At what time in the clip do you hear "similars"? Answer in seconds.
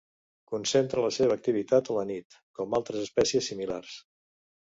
3.53-3.93